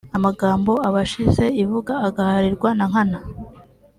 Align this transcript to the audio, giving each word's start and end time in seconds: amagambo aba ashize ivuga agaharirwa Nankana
amagambo 0.17 0.71
aba 0.87 0.99
ashize 1.05 1.45
ivuga 1.63 1.93
agaharirwa 2.07 2.69
Nankana 2.77 3.19